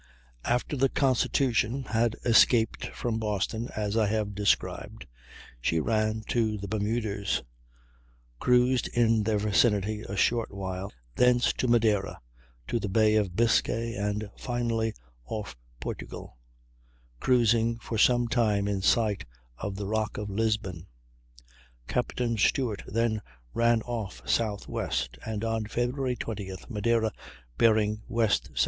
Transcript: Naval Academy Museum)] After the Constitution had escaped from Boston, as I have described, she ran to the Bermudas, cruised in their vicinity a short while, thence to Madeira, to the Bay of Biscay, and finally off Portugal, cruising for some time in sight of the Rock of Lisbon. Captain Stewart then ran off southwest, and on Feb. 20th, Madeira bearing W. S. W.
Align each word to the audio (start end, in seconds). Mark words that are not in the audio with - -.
Naval 0.43 0.49
Academy 0.55 0.55
Museum)] 0.55 0.55
After 0.55 0.77
the 0.77 0.89
Constitution 0.99 1.83
had 1.83 2.15
escaped 2.25 2.85
from 2.87 3.19
Boston, 3.19 3.69
as 3.75 3.95
I 3.95 4.07
have 4.07 4.33
described, 4.33 5.05
she 5.61 5.79
ran 5.79 6.23
to 6.29 6.57
the 6.57 6.67
Bermudas, 6.67 7.43
cruised 8.39 8.87
in 8.95 9.21
their 9.21 9.37
vicinity 9.37 10.01
a 10.01 10.15
short 10.15 10.51
while, 10.51 10.91
thence 11.17 11.53
to 11.53 11.67
Madeira, 11.67 12.19
to 12.67 12.79
the 12.79 12.89
Bay 12.89 13.13
of 13.15 13.35
Biscay, 13.35 13.93
and 13.93 14.31
finally 14.35 14.95
off 15.27 15.55
Portugal, 15.79 16.35
cruising 17.19 17.77
for 17.77 17.99
some 17.99 18.27
time 18.27 18.67
in 18.67 18.81
sight 18.81 19.25
of 19.59 19.75
the 19.75 19.85
Rock 19.85 20.17
of 20.17 20.31
Lisbon. 20.31 20.87
Captain 21.87 22.39
Stewart 22.39 22.81
then 22.87 23.21
ran 23.53 23.83
off 23.83 24.27
southwest, 24.27 25.19
and 25.27 25.43
on 25.43 25.65
Feb. 25.65 25.91
20th, 26.17 26.71
Madeira 26.71 27.11
bearing 27.59 27.97
W. 28.09 28.23
S. 28.23 28.39
W. 28.39 28.57